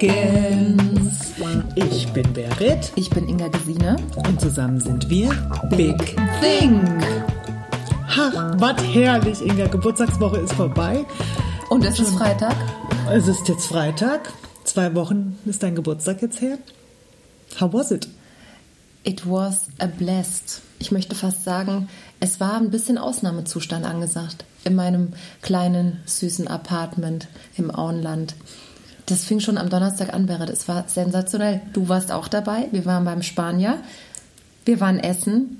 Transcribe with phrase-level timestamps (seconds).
[0.00, 1.34] Morgens.
[1.76, 3.96] Ich bin Berit Ich bin Inga Gesine.
[4.26, 5.30] und zusammen sind wir
[5.70, 6.82] Big Think.
[8.08, 9.68] Ach, was herrlich, Inga.
[9.68, 11.04] Geburtstagswoche ist vorbei.
[11.70, 12.56] Und es ist Freitag.
[13.12, 14.32] Es ist jetzt Freitag.
[14.64, 16.58] Zwei Wochen ist dein Geburtstag jetzt her.
[17.60, 18.08] How was it?
[19.04, 20.60] It was a blessed.
[20.80, 21.88] Ich möchte fast sagen,
[22.18, 28.34] es war ein bisschen Ausnahmezustand angesagt in meinem kleinen, süßen Apartment im Auenland.
[29.06, 30.48] Das fing schon am Donnerstag an, Berit.
[30.48, 31.60] Es war sensationell.
[31.72, 32.68] Du warst auch dabei.
[32.72, 33.78] Wir waren beim Spanier.
[34.64, 35.58] Wir waren essen.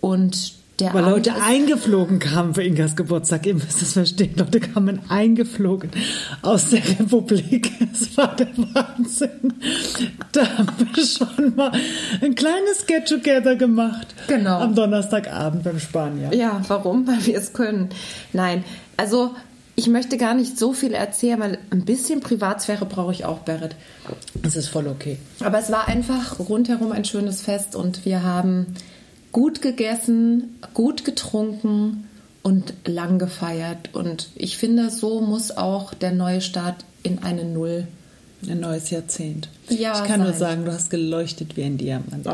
[0.00, 3.46] Und der Weil Abend Leute eingeflogen kamen für Ingas Geburtstag.
[3.46, 4.34] Ihr müsst es verstehen.
[4.36, 5.90] Leute kamen eingeflogen
[6.42, 7.72] aus der Republik.
[7.92, 9.54] Es war der Wahnsinn.
[10.30, 11.72] Da haben wir schon mal
[12.20, 14.06] ein kleines Get-Together gemacht.
[14.28, 14.60] Genau.
[14.60, 16.32] Am Donnerstagabend beim Spanier.
[16.32, 17.06] Ja, warum?
[17.08, 17.88] Weil wir es können.
[18.32, 18.62] Nein,
[18.96, 19.34] also
[19.78, 23.76] ich möchte gar nicht so viel erzählen, weil ein bisschen Privatsphäre brauche ich auch, Berit.
[24.42, 25.18] Das ist voll okay.
[25.38, 28.74] Aber es war einfach rundherum ein schönes Fest und wir haben
[29.30, 32.08] gut gegessen, gut getrunken
[32.42, 33.94] und lang gefeiert.
[33.94, 37.86] Und ich finde, so muss auch der neue Start in eine Null.
[38.48, 39.48] Ein neues Jahrzehnt.
[39.68, 40.38] Ja, ich kann nur sein.
[40.38, 42.24] sagen, du hast geleuchtet wie ein Diamant.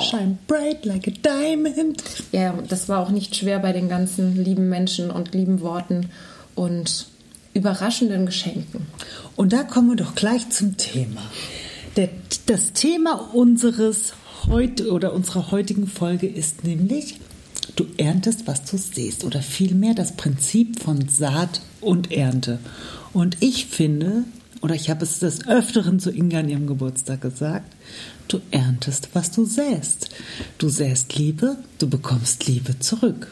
[0.00, 2.02] Shine bright like a diamond.
[2.32, 6.08] Ja, das war auch nicht schwer bei den ganzen lieben Menschen und lieben Worten
[6.54, 7.06] und
[7.54, 8.86] überraschenden Geschenken.
[9.36, 11.22] Und da kommen wir doch gleich zum Thema.
[11.96, 12.08] Der,
[12.46, 14.14] das Thema unseres
[14.46, 17.20] heute oder unserer heutigen Folge ist nämlich,
[17.76, 22.58] du erntest, was du siehst, oder vielmehr das Prinzip von Saat und Ernte.
[23.12, 24.24] Und ich finde,
[24.60, 27.72] oder ich habe es des Öfteren zu Inga an ihrem Geburtstag gesagt,
[28.28, 30.10] du erntest, was du säst.
[30.58, 33.28] Du säst Liebe, du bekommst Liebe zurück.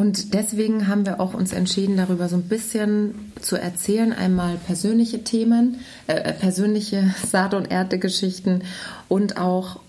[0.00, 4.14] Und deswegen haben wir auch uns entschieden, darüber so ein bisschen zu erzählen.
[4.14, 8.62] Einmal persönliche Themen, äh, äh, persönliche Saat- und Erntegeschichten
[9.08, 9.80] und auch,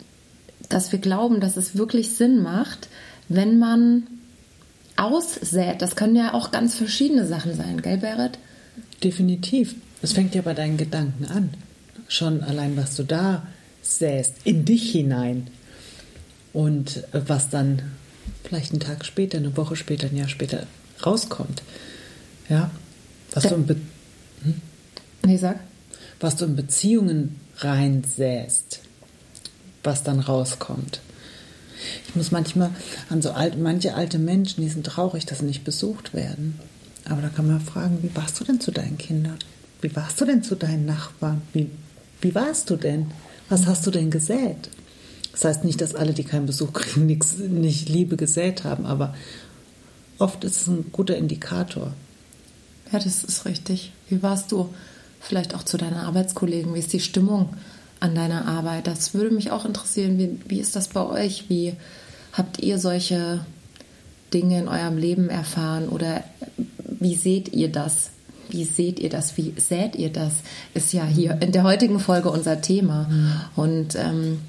[0.68, 2.90] dass wir glauben, dass es wirklich Sinn macht,
[3.30, 4.04] wenn man
[4.98, 5.82] aussät.
[5.82, 8.38] Das können ja auch ganz verschiedene Sachen sein, gell, Berit?
[9.02, 9.76] Definitiv.
[10.02, 11.52] Es fängt ja bei deinen Gedanken an.
[12.10, 13.48] Schon allein, was du da
[13.82, 15.48] säst, in dich hinein.
[16.52, 17.82] Und äh, was dann
[18.44, 20.66] vielleicht einen Tag später, eine Woche später, ein Jahr später
[21.06, 21.64] rauskommt.
[22.50, 22.72] Ja.
[23.34, 23.78] Was, du in, Be
[25.26, 25.60] Nee, sag.
[26.20, 28.82] was du in Beziehungen reinsäst,
[29.84, 31.00] was dann rauskommt.
[32.08, 32.72] Ich muss manchmal
[33.10, 36.60] an so alt, manche alte Menschen, die sind traurig, dass sie nicht besucht werden.
[37.06, 39.38] Aber da kann man fragen, wie warst du denn zu deinen Kindern?
[39.82, 41.42] Wie warst du denn zu deinen Nachbarn?
[41.54, 41.70] Wie,
[42.22, 43.12] wie warst du denn?
[43.50, 44.70] Was hast du denn gesät?
[45.32, 49.14] Das heißt nicht, dass alle, die keinen Besuch kriegen, nix, nicht Liebe gesät haben, aber
[50.20, 51.94] oft ist es ein guter Indikator.
[52.92, 53.94] Ja, das ist richtig.
[54.10, 54.70] Wie warst du
[55.20, 56.74] vielleicht auch zu deinen Arbeitskollegen?
[56.74, 57.54] Wie ist die Stimmung
[58.00, 58.88] an deiner Arbeit?
[58.88, 60.18] Das würde mich auch interessieren.
[60.18, 61.46] Wie, wie ist das bei euch?
[61.50, 61.74] Wie
[62.34, 63.46] habt ihr solche
[64.34, 65.88] Dinge in eurem Leben erfahren?
[65.88, 66.24] Oder
[67.00, 68.10] wie seht ihr das?
[68.50, 69.38] Wie seht ihr das?
[69.38, 70.34] Wie sät ihr das?
[70.74, 73.10] Ist ja hier in der heutigen Folge unser Thema.
[73.56, 74.40] Und ähm,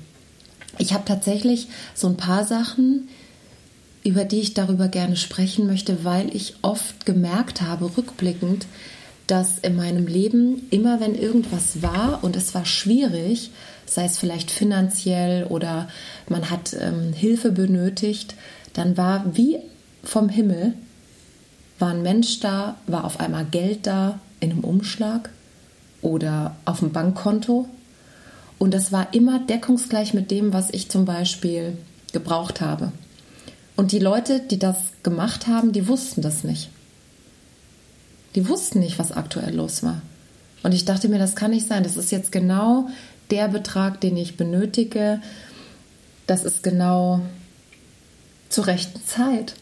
[0.78, 3.08] ich habe tatsächlich so ein paar Sachen,
[4.04, 8.66] über die ich darüber gerne sprechen möchte, weil ich oft gemerkt habe, rückblickend,
[9.26, 13.50] dass in meinem Leben immer, wenn irgendwas war und es war schwierig,
[13.86, 15.88] sei es vielleicht finanziell oder
[16.28, 18.34] man hat ähm, Hilfe benötigt,
[18.72, 19.58] dann war wie
[20.02, 20.74] vom Himmel,
[21.78, 25.30] war ein Mensch da, war auf einmal Geld da in einem Umschlag
[26.00, 27.68] oder auf dem Bankkonto.
[28.62, 31.76] Und das war immer deckungsgleich mit dem, was ich zum Beispiel
[32.12, 32.92] gebraucht habe.
[33.74, 36.70] Und die Leute, die das gemacht haben, die wussten das nicht.
[38.36, 40.00] Die wussten nicht, was aktuell los war.
[40.62, 41.82] Und ich dachte mir, das kann nicht sein.
[41.82, 42.88] Das ist jetzt genau
[43.32, 45.20] der Betrag, den ich benötige.
[46.28, 47.20] Das ist genau
[48.48, 49.56] zur rechten Zeit.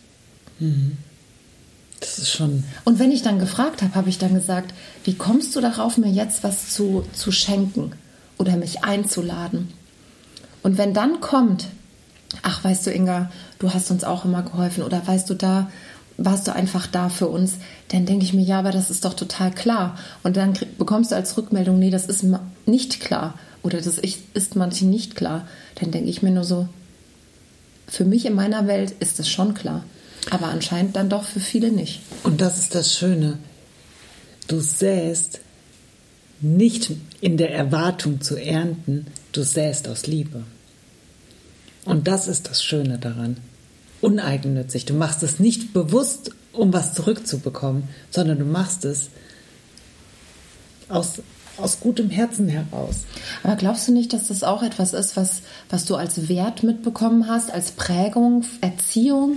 [2.00, 4.74] Das ist schon Und wenn ich dann gefragt habe, habe ich dann gesagt,
[5.04, 7.92] wie kommst du darauf, mir jetzt was zu, zu schenken
[8.40, 9.68] oder mich einzuladen?
[10.62, 11.68] Und wenn dann kommt,
[12.42, 15.70] ach, weißt du, Inga, du hast uns auch immer geholfen oder weißt du, da
[16.16, 17.54] warst du einfach da für uns,
[17.88, 19.96] dann denke ich mir, ja, aber das ist doch total klar.
[20.22, 22.24] Und dann bekommst du als Rückmeldung, nee, das ist
[22.66, 25.46] nicht klar oder das ist manchen nicht klar.
[25.76, 26.68] Dann denke ich mir nur so,
[27.86, 29.84] für mich in meiner Welt ist es schon klar.
[30.30, 32.00] Aber anscheinend dann doch für viele nicht.
[32.22, 33.38] Und das ist das Schöne.
[34.46, 35.40] Du säst
[36.40, 36.90] nicht
[37.20, 40.44] in der Erwartung zu ernten, du säst aus Liebe.
[41.84, 43.36] Und das ist das Schöne daran.
[44.00, 44.84] Uneigennützig.
[44.86, 49.10] Du machst es nicht bewusst, um was zurückzubekommen, sondern du machst es
[50.88, 51.22] aus,
[51.56, 53.04] aus gutem Herzen heraus.
[53.42, 57.28] Aber glaubst du nicht, dass das auch etwas ist, was, was du als Wert mitbekommen
[57.28, 59.36] hast, als Prägung, Erziehung?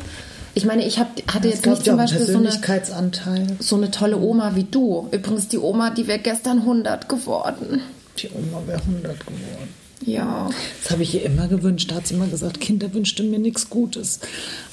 [0.55, 4.17] Ich meine, ich hab, hatte Das jetzt nicht zum Beispiel so eine, so eine tolle
[4.17, 5.07] Oma wie du.
[5.11, 7.81] Übrigens, die Oma, die wäre gestern 100 geworden.
[8.19, 9.83] Die Oma wäre 100 geworden.
[10.05, 10.49] Ja.
[10.81, 11.89] Das habe ich ihr immer gewünscht.
[11.89, 14.19] Da hat sie immer gesagt, Kinder wünschten mir nichts Gutes.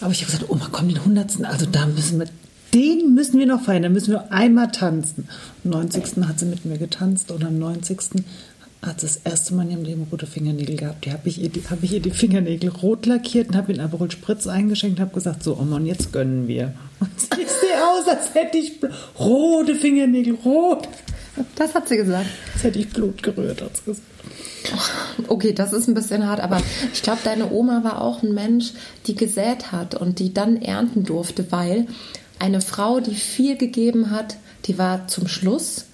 [0.01, 2.27] Aber ich habe gesagt, Oma, komm, den Hundertsten, also da müssen wir,
[2.75, 5.29] den müssen wir noch feiern, da müssen wir einmal tanzen.
[5.65, 6.25] Am 90.
[6.27, 7.99] hat sie mit mir getanzt und am 90.
[8.83, 11.05] hat sie das erste Mal in ihrem Leben rote Fingernägel gehabt.
[11.05, 13.83] Die habe ich, ihr die- hab ich ihr die Fingernägel rot lackiert und habe ihr
[13.85, 16.73] Aperol Spritz eingeschenkt und habe gesagt, so Oma, und jetzt gönnen wir.
[17.01, 18.73] Und sie sehe aus, als hätte ich
[19.19, 20.89] rote Fingernägel, rot.
[21.57, 22.27] Das hat sie gesagt.
[22.55, 24.07] Als hätte ich Blut gerührt, hat sie gesagt.
[25.29, 26.61] Okay, das ist ein bisschen hart, aber
[26.93, 28.73] ich glaube, deine Oma war auch ein Mensch,
[29.07, 31.87] die gesät hat und die dann ernten durfte, weil
[32.39, 34.37] eine Frau, die viel gegeben hat,
[34.67, 35.87] die war zum Schluss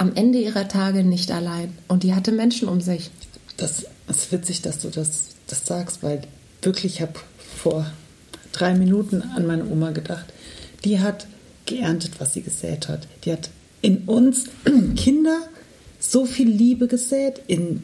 [0.00, 3.10] am Ende ihrer Tage nicht allein und die hatte Menschen um sich.
[3.58, 6.22] Das ist witzig, dass du das, das sagst, weil
[6.62, 7.12] wirklich, ich habe
[7.58, 7.84] vor
[8.50, 10.24] drei Minuten an meine Oma gedacht.
[10.86, 11.26] Die hat
[11.66, 13.08] geerntet, was sie gesät hat.
[13.24, 13.50] Die hat
[13.82, 14.46] in uns
[14.96, 15.38] Kinder
[15.98, 17.82] so viel Liebe gesät, in,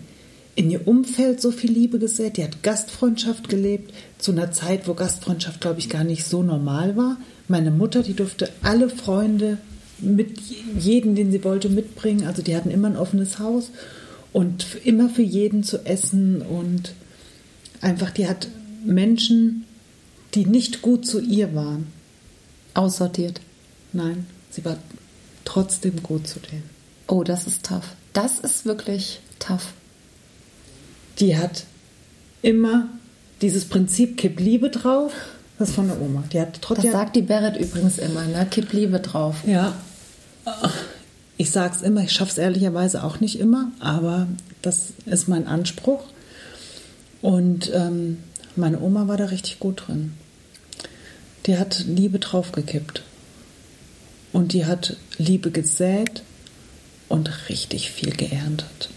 [0.54, 2.38] in ihr Umfeld so viel Liebe gesät.
[2.38, 6.96] Die hat Gastfreundschaft gelebt, zu einer Zeit, wo Gastfreundschaft, glaube ich, gar nicht so normal
[6.96, 7.18] war.
[7.46, 9.58] Meine Mutter, die durfte alle Freunde
[9.98, 10.38] mit
[10.78, 12.26] jeden, den sie wollte, mitbringen.
[12.26, 13.70] Also die hatten immer ein offenes Haus
[14.32, 16.94] und immer für jeden zu essen und
[17.80, 18.48] einfach, die hat
[18.84, 19.64] Menschen,
[20.34, 21.86] die nicht gut zu ihr waren.
[22.74, 23.40] Aussortiert.
[23.92, 24.76] Nein, sie war
[25.44, 26.64] trotzdem gut zu denen.
[27.06, 27.94] Oh, das ist tough.
[28.12, 29.72] Das ist wirklich tough.
[31.18, 31.64] Die hat
[32.42, 32.88] immer
[33.40, 35.12] dieses Prinzip Kipp Liebe drauf.
[35.58, 36.24] Das ist von der Oma.
[36.32, 36.92] Die hat Das trotzdem.
[36.92, 38.46] sagt die Barrett übrigens immer, ne?
[38.50, 39.36] Kipp Liebe drauf.
[39.46, 39.74] Ja.
[41.38, 44.26] Ich sag's immer, ich schaff's ehrlicherweise auch nicht immer, aber
[44.62, 46.02] das ist mein Anspruch.
[47.22, 48.18] Und ähm,
[48.54, 50.14] meine Oma war da richtig gut drin.
[51.46, 53.02] Die hat Liebe draufgekippt.
[54.32, 56.22] Und die hat Liebe gesät
[57.08, 58.90] und richtig viel geerntet.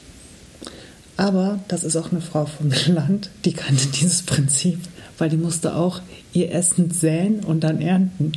[1.15, 4.79] Aber das ist auch eine Frau vom Land, die kannte dieses Prinzip,
[5.19, 6.01] weil die musste auch
[6.33, 8.33] ihr Essen säen und dann ernten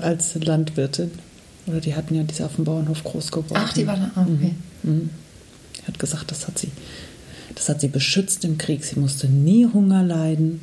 [0.00, 1.10] als Landwirtin.
[1.66, 3.54] Oder die hatten ja diese auf dem Bauernhof groß geworden.
[3.64, 4.10] Ach, die war da.
[4.14, 4.54] ah, Okay.
[4.82, 5.10] Mhm.
[5.78, 6.70] Die hat gesagt, das hat sie,
[7.54, 8.84] das hat sie beschützt im Krieg.
[8.84, 10.60] Sie musste nie Hunger leiden.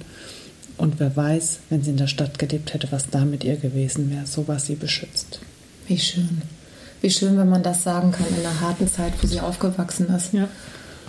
[0.77, 4.09] Und wer weiß, wenn sie in der Stadt gelebt hätte, was da mit ihr gewesen
[4.11, 4.25] wäre.
[4.25, 5.39] So war sie beschützt.
[5.87, 6.41] Wie schön.
[7.01, 10.33] Wie schön, wenn man das sagen kann in einer harten Zeit, wo sie aufgewachsen ist.
[10.33, 10.47] Ja.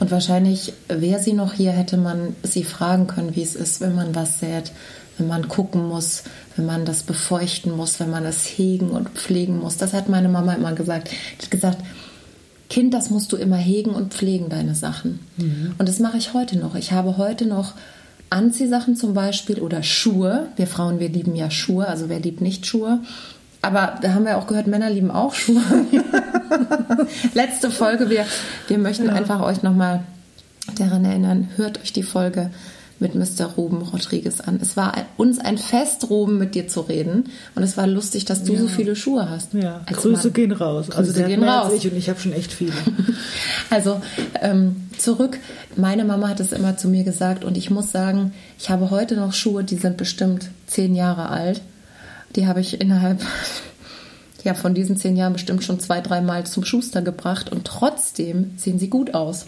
[0.00, 3.94] Und wahrscheinlich wäre sie noch hier, hätte man sie fragen können, wie es ist, wenn
[3.94, 4.72] man was sät,
[5.18, 6.24] wenn man gucken muss,
[6.56, 9.76] wenn man das befeuchten muss, wenn man es hegen und pflegen muss.
[9.76, 11.10] Das hat meine Mama immer gesagt.
[11.10, 11.78] Die hat gesagt,
[12.70, 15.20] Kind, das musst du immer hegen und pflegen, deine Sachen.
[15.78, 16.74] Und das mache ich heute noch.
[16.74, 17.74] Ich habe heute noch
[18.30, 20.48] Anziehsachen zum Beispiel oder Schuhe.
[20.56, 23.00] Wir Frauen, wir lieben ja Schuhe, also wer liebt nicht Schuhe?
[23.64, 25.62] Aber da haben wir auch gehört, Männer lieben auch Schuhe.
[27.34, 28.26] Letzte Folge, wir,
[28.68, 30.00] wir möchten einfach euch nochmal
[30.78, 32.50] daran erinnern, hört euch die Folge
[33.00, 33.46] mit Mr.
[33.56, 34.58] Ruben Rodriguez an.
[34.60, 37.24] Es war uns ein Fest, Ruben, mit dir zu reden.
[37.54, 39.54] Und es war lustig, dass du so viele Schuhe hast.
[39.54, 40.32] Ja, Grüße Mann.
[40.32, 40.86] gehen raus.
[40.86, 41.72] Grüße also der gehen raus.
[41.72, 42.72] als ich und ich habe schon echt viele.
[43.70, 44.00] Also
[44.40, 45.38] ähm, zurück,
[45.74, 49.16] meine Mama hat es immer zu mir gesagt und ich muss sagen, ich habe heute
[49.16, 51.60] noch Schuhe, die sind bestimmt zehn Jahre alt.
[52.36, 53.24] Die habe ich innerhalb
[54.42, 58.78] ja, von diesen zehn Jahren bestimmt schon zwei, dreimal zum Schuster gebracht und trotzdem sehen
[58.78, 59.46] sie gut aus.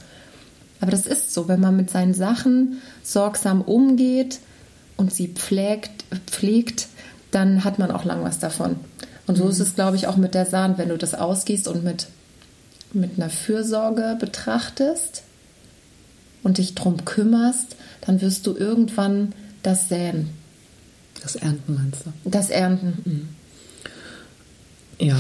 [0.81, 4.41] Aber das ist so, wenn man mit seinen Sachen sorgsam umgeht
[4.97, 6.89] und sie pflegt, pflegt
[7.31, 8.77] dann hat man auch lang was davon.
[9.27, 11.83] Und so ist es, glaube ich, auch mit der Sahne, wenn du das ausgießt und
[11.83, 12.07] mit
[12.93, 15.23] mit einer Fürsorge betrachtest
[16.43, 20.31] und dich drum kümmerst, dann wirst du irgendwann das säen,
[21.27, 22.13] Das Ernten meinst du?
[22.31, 23.35] das ernten.
[25.01, 25.17] Ja.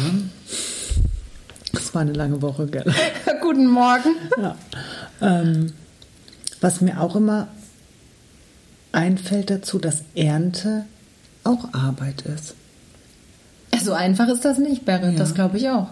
[1.72, 2.84] Das war eine lange Woche, gell?
[3.42, 4.14] Guten Morgen.
[4.40, 4.56] Ja.
[5.20, 5.72] Ähm,
[6.60, 7.48] was mir auch immer
[8.92, 10.84] einfällt dazu, dass Ernte
[11.42, 12.54] auch Arbeit ist.
[13.82, 15.18] So einfach ist das nicht, Berit, Ja.
[15.18, 15.88] das glaube ich auch.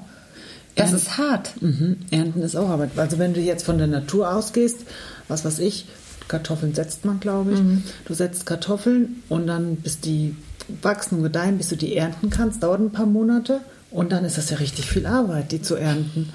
[0.76, 1.60] Das Ernt- ist hart.
[1.62, 1.96] Mhm.
[2.12, 2.90] Ernten ist auch Arbeit.
[2.96, 4.78] Also wenn du jetzt von der Natur ausgehst,
[5.26, 5.86] was weiß ich,
[6.28, 7.60] Kartoffeln setzt man, glaube ich.
[8.06, 10.34] Du setzt Kartoffeln und dann bis die
[10.82, 14.38] wachsen und gedeihen, bis du die ernten kannst, dauert ein paar Monate und dann ist
[14.38, 16.30] das ja richtig viel Arbeit, die zu ernten.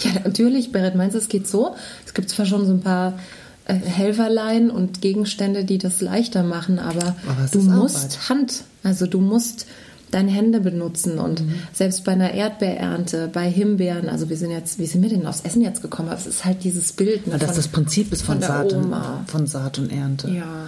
[0.00, 1.74] Ja, natürlich, Berit, meinst du, es geht so?
[2.06, 3.18] Es gibt zwar schon so ein paar
[3.64, 8.28] äh, Helferlein und Gegenstände, die das leichter machen, aber, Aber du musst Arbeit.
[8.28, 9.66] Hand, also du musst
[10.12, 11.54] deine Hände benutzen und mhm.
[11.72, 15.40] selbst bei einer Erdbeerernte, bei Himbeeren, also wir sind jetzt, wie sind wir denn aufs
[15.40, 16.08] Essen jetzt gekommen?
[16.08, 17.26] Aber es ist halt dieses Bild.
[17.26, 18.94] Ne, ja, dass das Prinzip ist von, von Saat, und,
[19.26, 20.28] von Saat und Ernte.
[20.30, 20.66] Ja.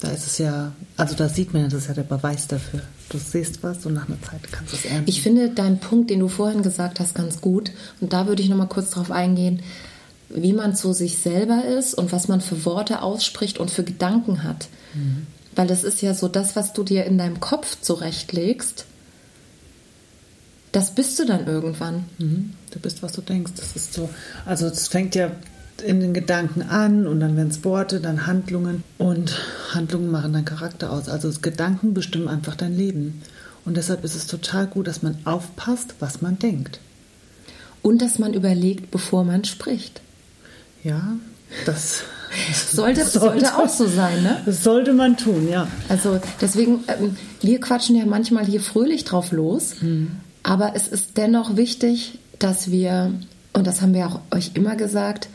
[0.00, 2.80] Da ist es ja, also da sieht man, das ist ja der Beweis dafür.
[3.08, 5.08] Du siehst was und nach einer Zeit kannst du es ernten.
[5.08, 7.70] Ich finde deinen Punkt, den du vorhin gesagt hast, ganz gut.
[8.00, 9.62] Und da würde ich nochmal kurz drauf eingehen,
[10.28, 14.42] wie man zu sich selber ist und was man für Worte ausspricht und für Gedanken
[14.42, 14.68] hat.
[14.94, 15.26] Mhm.
[15.54, 18.86] Weil das ist ja so das, was du dir in deinem Kopf zurechtlegst,
[20.72, 22.04] das bist du dann irgendwann.
[22.18, 22.54] Mhm.
[22.70, 23.52] Du bist, was du denkst.
[23.56, 24.08] Das ist so.
[24.46, 25.30] Also es fängt ja
[25.84, 29.38] in den Gedanken an und dann werden es Worte, dann Handlungen und
[29.74, 31.08] Handlungen machen deinen Charakter aus.
[31.08, 33.22] Also Gedanken bestimmen einfach dein Leben.
[33.64, 36.80] Und deshalb ist es total gut, dass man aufpasst, was man denkt.
[37.82, 40.00] Und dass man überlegt, bevor man spricht.
[40.82, 41.16] Ja,
[41.66, 42.04] das
[42.72, 44.40] sollte, sollte, auch so sein, ne?
[44.44, 45.68] Das sollte man tun, ja.
[45.88, 50.12] Also deswegen, ähm, wir quatschen ja manchmal hier fröhlich drauf los, hm.
[50.42, 53.12] aber es ist dennoch wichtig, dass wir,
[53.52, 55.28] und das haben wir auch euch immer gesagt,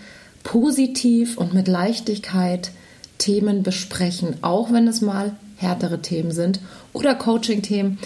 [0.43, 2.71] positiv und mit Leichtigkeit
[3.17, 6.59] Themen besprechen, auch wenn es mal härtere Themen sind
[6.93, 7.97] oder Coaching-Themen.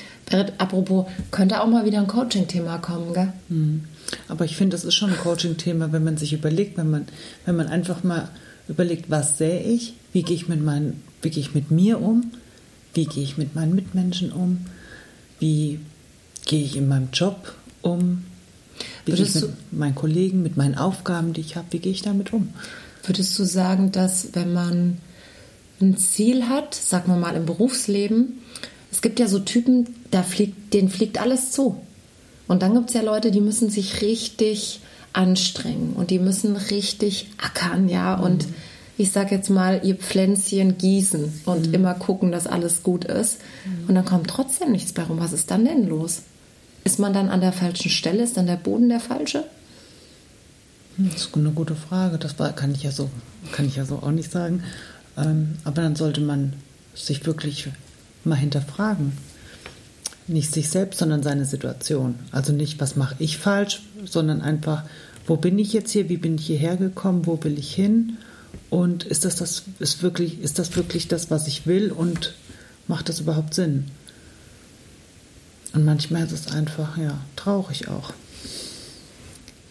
[0.58, 3.34] Apropos, könnte auch mal wieder ein Coaching-Thema kommen, gell?
[3.50, 3.84] Hm.
[4.30, 7.06] Aber ich finde, das ist schon ein Coaching-Thema, wenn man sich überlegt, wenn man,
[7.46, 8.30] wenn man einfach mal
[8.72, 12.32] überlegt, was sehe ich, wie gehe ich mit meinen, wie gehe ich mit mir um,
[12.94, 14.66] wie gehe ich mit meinen Mitmenschen um,
[15.40, 15.80] wie
[16.46, 18.24] gehe ich in meinem Job um,
[19.06, 22.02] wie gehe ich mit meinen Kollegen, mit meinen Aufgaben, die ich habe, wie gehe ich
[22.02, 22.50] damit um?
[23.04, 24.98] Würdest du sagen, dass wenn man
[25.82, 28.40] ein Ziel hat, sagen wir mal im Berufsleben,
[28.92, 31.82] es gibt ja so Typen, da fliegt, denen fliegt alles zu.
[32.48, 34.82] Und dann gibt es ja Leute, die müssen sich richtig
[35.14, 38.18] anstrengen und die müssen richtig ackern, ja.
[38.18, 38.24] Mhm.
[38.24, 38.48] Und
[38.98, 41.74] ich sag jetzt mal, ihr Pflänzchen gießen und mhm.
[41.74, 43.40] immer gucken, dass alles gut ist.
[43.66, 43.90] Mhm.
[43.90, 45.20] Und dann kommt trotzdem nichts bei rum.
[45.20, 46.24] Was ist dann denn los?
[46.84, 48.24] Ist man dann an der falschen Stelle?
[48.24, 49.46] Ist dann der Boden der falsche?
[50.98, 52.18] Hm, das ist eine gute Frage.
[52.18, 53.10] Das war, kann ich ja so,
[53.52, 54.64] kann ich ja so auch nicht sagen.
[55.18, 56.54] Ähm, aber dann sollte man
[56.96, 57.70] sich wirklich
[58.24, 59.14] mal hinterfragen
[60.28, 62.16] nicht sich selbst, sondern seine Situation.
[62.32, 64.84] Also nicht, was mache ich falsch, sondern einfach,
[65.28, 68.18] wo bin ich jetzt hier, wie bin ich hierher gekommen, wo will ich hin
[68.70, 72.36] und ist das, das, ist wirklich, ist das wirklich das, was ich will und
[72.88, 73.86] macht das überhaupt Sinn?
[75.74, 78.14] Und manchmal ist es einfach, ja, traurig auch.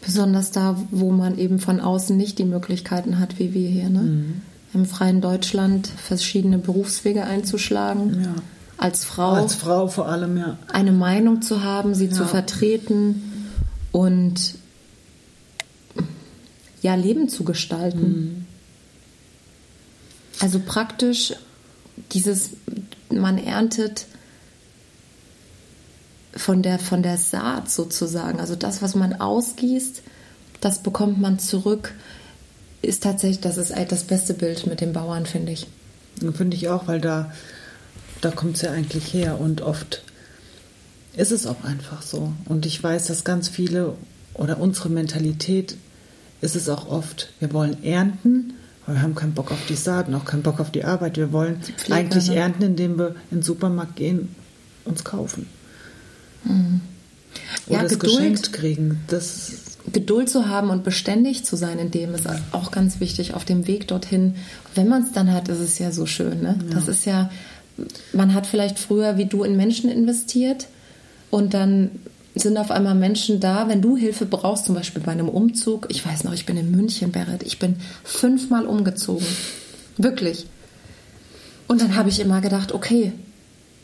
[0.03, 4.01] Besonders da, wo man eben von außen nicht die Möglichkeiten hat, wie wir hier, ne?
[4.01, 4.43] Mhm.
[4.73, 8.23] Im freien Deutschland verschiedene Berufswege einzuschlagen.
[8.23, 8.35] Ja
[8.81, 9.33] als Frau.
[9.33, 10.57] Als Frau vor allem, ja.
[10.73, 12.13] Eine Meinung zu haben, sie ja.
[12.13, 13.51] zu vertreten
[13.93, 14.55] und
[16.81, 18.01] ja, Leben zu gestalten.
[18.01, 18.47] Mhm.
[20.41, 21.35] Also praktisch
[22.13, 22.53] dieses,
[23.11, 24.07] man erntet
[26.35, 28.41] von der, von der Saat sozusagen.
[28.41, 30.03] Also das, was man ausgießt,
[30.63, 31.93] das bekommt man zurück.
[32.81, 35.67] Ist tatsächlich, das ist das beste Bild mit den Bauern, finde ich.
[36.35, 37.31] Finde ich auch, weil da
[38.21, 40.03] da kommt es ja eigentlich her und oft
[41.17, 42.33] ist es auch einfach so.
[42.47, 43.95] Und ich weiß, dass ganz viele
[44.35, 45.77] oder unsere Mentalität
[46.41, 48.55] ist es auch oft, wir wollen ernten,
[48.87, 51.17] aber wir haben keinen Bock auf die Saaten, auch keinen Bock auf die Arbeit.
[51.17, 51.61] Wir wollen
[51.91, 52.37] eigentlich ne?
[52.37, 54.35] ernten, indem wir in den Supermarkt gehen,
[54.85, 55.47] uns kaufen.
[56.45, 56.81] Mhm.
[57.67, 59.01] Oder ja, es Geduld, geschenkt kriegen.
[59.09, 59.53] Das
[59.93, 63.67] Geduld zu haben und beständig zu sein in dem ist auch ganz wichtig auf dem
[63.67, 64.37] Weg dorthin.
[64.75, 66.43] Wenn man es dann hat, ist es ja so schön.
[66.43, 66.59] Ne?
[66.69, 66.75] Ja.
[66.75, 67.31] Das ist ja
[68.13, 70.67] man hat vielleicht früher wie du in Menschen investiert
[71.31, 71.91] und dann
[72.35, 75.87] sind auf einmal Menschen da, wenn du Hilfe brauchst, zum Beispiel bei einem Umzug.
[75.91, 77.43] Ich weiß noch, ich bin in München, Berit.
[77.43, 79.27] Ich bin fünfmal umgezogen.
[79.97, 80.47] Wirklich.
[81.67, 83.13] Und dann habe ich immer gedacht, okay,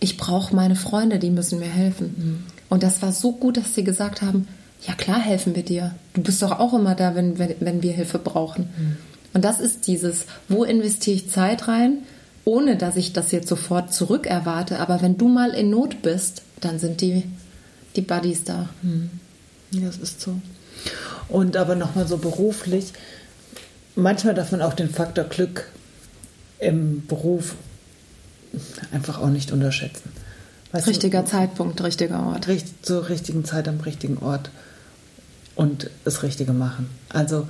[0.00, 2.14] ich brauche meine Freunde, die müssen mir helfen.
[2.16, 2.44] Mhm.
[2.68, 4.46] Und das war so gut, dass sie gesagt haben,
[4.86, 5.94] ja klar helfen wir dir.
[6.14, 8.64] Du bist doch auch immer da, wenn, wenn, wenn wir Hilfe brauchen.
[8.64, 8.96] Mhm.
[9.34, 11.98] Und das ist dieses, wo investiere ich Zeit rein?
[12.46, 14.78] Ohne dass ich das jetzt sofort zurück erwarte.
[14.78, 17.24] Aber wenn du mal in Not bist, dann sind die,
[17.96, 18.68] die Buddies da.
[18.82, 19.10] Hm.
[19.72, 20.40] Das ist so.
[21.28, 22.92] Und aber nochmal so beruflich,
[23.96, 25.68] manchmal darf man auch den Faktor Glück
[26.60, 27.56] im Beruf
[28.92, 30.12] einfach auch nicht unterschätzen.
[30.70, 32.46] Weißt richtiger du, Zeitpunkt, richtiger Ort.
[32.82, 34.50] zur richtigen Zeit am richtigen Ort
[35.56, 36.88] und das Richtige machen.
[37.08, 37.48] Also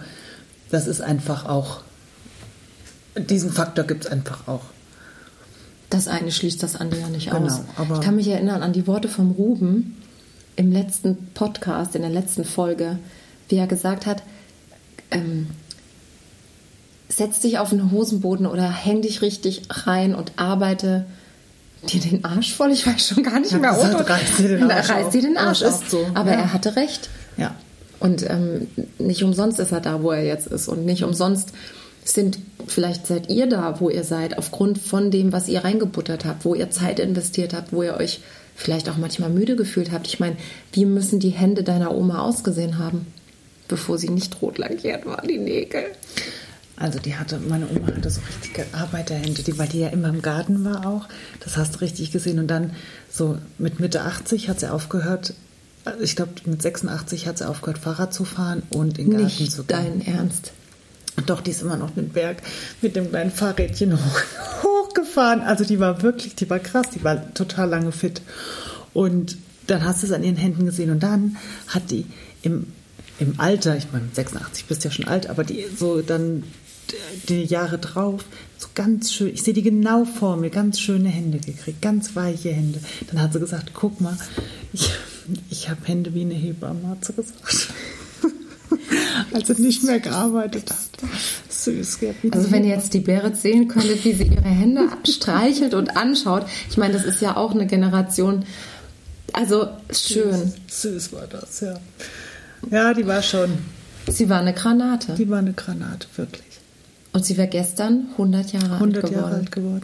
[0.71, 1.83] das ist einfach auch,
[3.15, 4.63] diesen Faktor gibt es einfach auch.
[5.91, 7.61] Das eine schließt das andere ja nicht genau, aus.
[7.95, 9.97] ich kann mich erinnern an die Worte vom Ruben
[10.57, 12.99] im letzten Podcast, in der letzten Folge,
[13.49, 14.23] wie er gesagt hat,
[15.11, 15.49] ähm,
[17.09, 21.07] setz dich auf den Hosenboden oder häng dich richtig rein und arbeite
[21.89, 22.73] dir den Arsch voll.
[22.73, 23.71] Ich weiß schon gar nicht Ja, mehr.
[23.73, 24.13] gesagt, Otto.
[24.13, 25.89] reiß dir den Arsch reiß dir den Arsch auf.
[25.89, 26.39] so, Aber ja.
[26.39, 27.09] er hatte recht.
[27.37, 27.55] Ja.
[28.01, 28.67] Und ähm,
[28.99, 30.67] nicht umsonst ist er da, wo er jetzt ist.
[30.69, 31.53] Und nicht umsonst
[32.15, 36.45] sind, vielleicht seid ihr da, wo ihr seid, aufgrund von dem, was ihr reingebuttert habt,
[36.45, 38.21] wo ihr Zeit investiert habt, wo ihr euch
[38.55, 40.07] vielleicht auch manchmal müde gefühlt habt.
[40.07, 40.37] Ich meine,
[40.73, 43.07] wie müssen die Hände deiner Oma ausgesehen haben,
[43.69, 45.85] bevor sie nicht rot lackiert war, die Nägel?
[46.77, 50.21] Also die hatte, meine Oma hatte so richtige Arbeiterhände, die, weil die ja immer im
[50.21, 51.09] Garten war auch.
[51.41, 52.39] Das hast du richtig gesehen.
[52.39, 52.73] Und dann
[53.11, 55.35] so mit Mitte 80 hat sie aufgehört,
[55.87, 59.25] also ich glaube mit 86 hat sie aufgehört, Fahrrad zu fahren und in den Garten
[59.25, 60.03] Nicht zu gehen.
[60.05, 60.53] dein Ernst.
[61.25, 62.43] Doch, die ist immer noch den Berg
[62.83, 64.21] mit dem kleinen Fahrrädchen hoch,
[64.63, 65.41] hochgefahren.
[65.41, 68.21] Also die war wirklich, die war krass, die war total lange fit.
[68.93, 70.91] Und dann hast du es an ihren Händen gesehen.
[70.91, 71.37] Und dann
[71.69, 72.07] hat die
[72.43, 72.67] im,
[73.19, 76.45] im Alter, ich meine, 86 bist ja schon alt, aber die so dann
[77.29, 78.25] die Jahre drauf,
[78.59, 82.53] so ganz schön, ich sehe die genau vor mir, ganz schöne Hände gekriegt, ganz weiche
[82.53, 82.81] Hände.
[83.11, 84.17] Dann hat sie gesagt, guck mal,
[84.73, 84.91] ich,
[85.51, 87.73] ich habe Hände wie eine Hebamme, hat sie gesagt.
[89.37, 91.11] Als sie nicht mehr gearbeitet hat.
[91.51, 91.99] Süß,
[92.31, 96.47] Also wenn ihr jetzt die Berit sehen könntet, wie sie ihre Hände streichelt und anschaut.
[96.71, 98.45] Ich meine, das ist ja auch eine Generation.
[99.33, 100.53] Also schön.
[100.69, 101.79] Süß war das, ja.
[102.71, 103.51] Ja, die war schon,
[104.09, 105.15] Sie war eine Granate.
[105.15, 106.43] die war eine Granate, wirklich.
[107.13, 109.23] Und sie wäre gestern 100 Jahre 100 alt geworden.
[109.25, 109.83] Jahre alt geworden.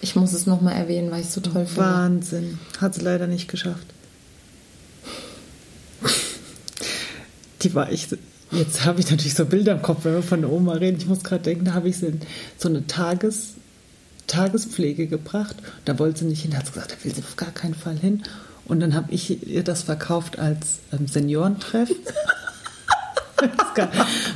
[0.00, 1.80] Ich muss es nochmal erwähnen, weil ich es so toll finde.
[1.80, 2.58] Wahnsinn.
[2.80, 3.86] Hat sie leider nicht geschafft.
[7.62, 8.16] Die war echt.
[8.54, 10.98] Jetzt habe ich natürlich so Bilder im Kopf, wenn wir von der Oma reden.
[10.98, 12.20] Ich muss gerade denken, da habe ich sie in
[12.56, 13.54] so eine Tages,
[14.26, 15.56] Tagespflege gebracht.
[15.84, 16.56] Da wollte sie nicht hin.
[16.56, 18.22] Hat sie gesagt, da will sie auf gar keinen Fall hin.
[18.66, 21.90] Und dann habe ich ihr das verkauft als ähm, Seniorentreff.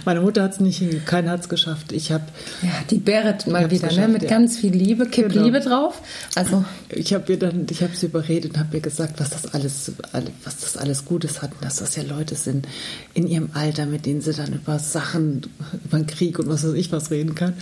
[0.04, 1.92] Meine Mutter hat es nicht hingekriegt, keiner hat es geschafft.
[1.92, 2.24] Ich habe
[2.62, 4.08] Ja, die Berit mal wieder, ne?
[4.08, 4.28] Mit ja.
[4.28, 5.44] ganz viel Liebe, Kipp Genau.
[5.44, 6.00] Liebe drauf.
[6.34, 9.46] Also, Ich habe ihr dann, ich habe sie überredet und habe ihr gesagt, was das
[9.54, 12.66] alles, alle- was das alles Gutes hat, und dass das ja Leute sind
[13.14, 15.42] in ihrem Alter, mit denen sie dann über Sachen,
[15.84, 17.54] über den Krieg und was weiß ich was reden kann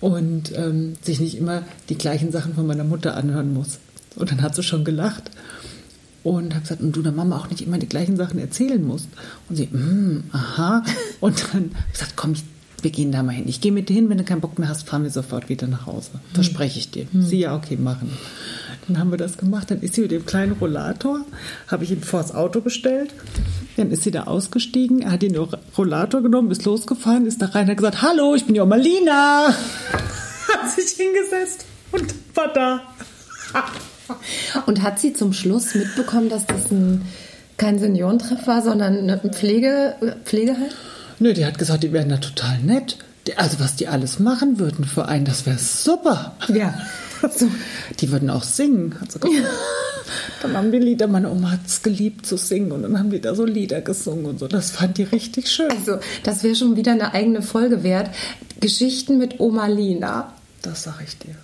[0.00, 3.78] und ähm, sich nicht immer die gleichen Sachen von meiner Mutter anhören muss.
[4.16, 5.30] Und dann hat sie schon gelacht
[6.24, 9.08] und habe gesagt, und du der Mama auch nicht immer die gleichen Sachen erzählen musst.
[9.48, 10.82] Und sie, mm, aha.
[11.20, 12.44] Und dann habe ich gesagt, komm, ich,
[12.82, 13.44] wir gehen da mal hin.
[13.48, 15.66] Ich gehe mit dir hin, wenn du keinen Bock mehr hast, fahren wir sofort wieder
[15.66, 16.10] nach Hause.
[16.34, 17.06] Verspreche ich dir.
[17.12, 18.10] Sie, ja, okay, machen.
[18.86, 19.70] Dann haben wir das gemacht.
[19.70, 21.20] Dann ist sie mit dem kleinen Rollator,
[21.66, 23.10] habe ich ihn vors Auto gestellt.
[23.76, 27.76] Dann ist sie da ausgestiegen, hat den Rollator genommen, ist losgefahren, ist da rein, hat
[27.76, 29.48] gesagt, hallo, ich bin die Oma Lina.
[30.48, 32.80] Hat sich hingesetzt und war da.
[34.66, 37.02] und hat sie zum Schluss mitbekommen, dass das ein,
[37.56, 39.94] kein Seniorentreff war, sondern ein Pflege,
[40.24, 40.70] Pflegeheim?
[41.18, 42.98] Nö, die hat gesagt, die wären da total nett.
[43.36, 46.36] Also was die alles machen würden für einen, das wäre super.
[46.48, 46.74] Ja.
[47.36, 47.48] So.
[47.98, 49.44] Die würden auch singen, hat sie gesagt.
[50.40, 53.20] Dann haben die Lieder, meine Oma hat es geliebt zu singen und dann haben die
[53.20, 54.46] da so Lieder gesungen und so.
[54.46, 55.70] Das fand die richtig schön.
[55.70, 58.10] Also, das wäre schon wieder eine eigene Folge wert.
[58.60, 60.32] Geschichten mit Oma Lina.
[60.62, 61.34] Das sag ich dir.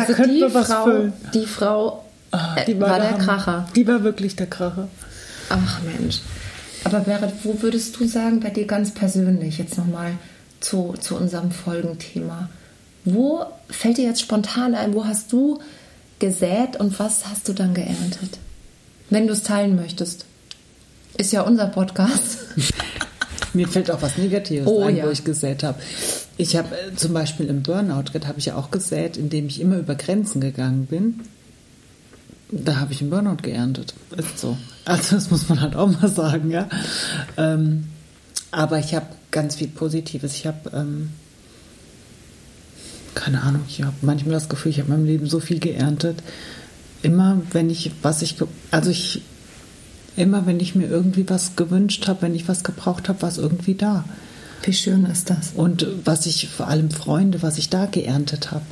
[0.00, 1.12] Also könnten die wir was Frau, füllen.
[1.34, 3.18] die Frau Ah, äh, war, der Hammer.
[3.24, 3.68] Kracher.
[3.76, 4.88] Die war wirklich der Kracher.
[5.50, 6.20] Ach Mensch.
[6.84, 10.12] Aber Berit, wo würdest du sagen, bei dir ganz persönlich, jetzt nochmal
[10.60, 12.48] zu, zu unserem Folgenthema,
[13.04, 15.58] wo fällt dir jetzt spontan ein, wo hast du
[16.20, 18.38] gesät und was hast du dann geerntet?
[19.10, 20.24] Wenn du es teilen möchtest.
[21.18, 22.38] Ist ja unser Podcast.
[23.52, 25.04] Mir fällt auch was Negatives Oh, ein, ja.
[25.04, 25.78] wo ich gesät habe.
[26.42, 29.78] Ich habe äh, zum Beispiel im Burnout, habe ich ja auch gesät, indem ich immer
[29.78, 31.20] über Grenzen gegangen bin.
[32.50, 33.94] Da habe ich einen Burnout geerntet.
[34.16, 34.58] Ist so.
[34.84, 36.68] Also das muss man halt auch mal sagen, ja.
[37.36, 37.84] Ähm,
[38.50, 40.34] aber ich habe ganz viel Positives.
[40.34, 41.10] Ich habe ähm,
[43.14, 43.62] keine Ahnung.
[43.68, 46.24] Ich habe manchmal das Gefühl, ich habe in meinem Leben so viel geerntet.
[47.02, 48.36] Immer, wenn ich was ich
[48.72, 49.22] also ich
[50.16, 53.38] immer, wenn ich mir irgendwie was gewünscht habe, wenn ich was gebraucht habe, war es
[53.38, 54.04] irgendwie da.
[54.62, 55.52] Wie schön ist das?
[55.54, 58.64] Und was ich, vor allem Freunde, was ich da geerntet habe.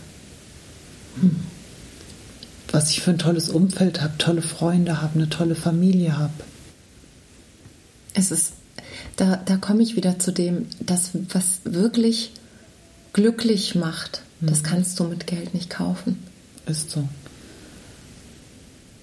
[2.70, 6.32] Was ich für ein tolles Umfeld habe, tolle Freunde habe, eine tolle Familie habe.
[8.14, 8.52] Es ist,
[9.16, 12.32] da, da komme ich wieder zu dem, das, was wirklich
[13.12, 16.22] glücklich macht, das kannst du mit Geld nicht kaufen.
[16.66, 17.08] Ist so.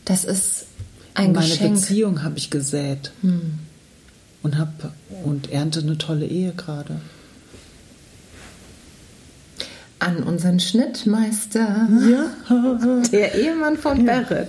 [0.05, 0.65] Das ist
[1.13, 1.75] ein Meine Geschenk.
[1.75, 3.11] Beziehung habe ich gesät.
[4.47, 4.69] Und, hab,
[5.25, 7.01] und ernte eine tolle Ehe gerade.
[9.99, 13.03] An unseren Schnittmeister, Ja.
[13.11, 14.47] der Ehemann von Berit.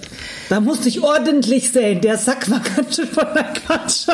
[0.50, 2.00] Da musste ich ordentlich säen.
[2.00, 4.06] Der Sack war ganz schön von der Quatsch.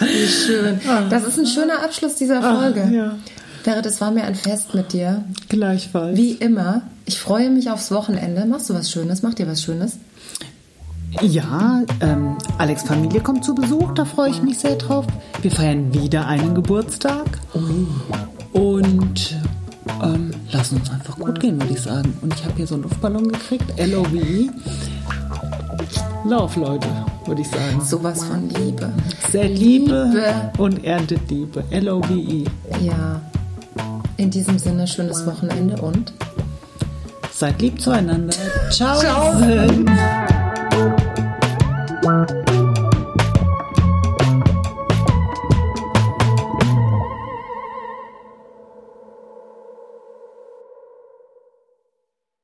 [0.00, 0.78] Wie schön.
[1.08, 2.82] Das ist ein schöner Abschluss dieser Folge.
[2.82, 3.18] Ah, ja.
[3.64, 5.24] Berit, es war mir ein Fest mit dir.
[5.48, 6.18] Gleichfalls.
[6.18, 6.82] Wie immer.
[7.06, 8.44] Ich freue mich aufs Wochenende.
[8.44, 9.22] Machst du was Schönes?
[9.22, 9.96] Macht ihr was Schönes?
[11.20, 15.06] Ja, ähm, Alex Familie kommt zu Besuch, da freue ich mich sehr drauf.
[15.42, 17.38] Wir feiern wieder einen Geburtstag.
[18.52, 19.36] Und
[20.02, 22.16] ähm, lassen uns einfach gut gehen, würde ich sagen.
[22.22, 24.48] Und ich habe hier so einen Luftballon gekriegt, L-O-V-E.
[26.24, 26.88] Lauf, Leute,
[27.26, 27.80] würde ich sagen.
[27.84, 28.90] Sowas von Liebe.
[29.30, 31.64] Sehr Liebe, und erntet Liebe.
[31.70, 32.44] L-O-V-E.
[32.80, 33.20] Ja.
[34.16, 36.12] In diesem Sinne, schönes Wochenende und
[37.42, 38.34] Seid lieb zueinander.
[38.70, 39.00] Ciao.
[39.00, 40.31] Ciao.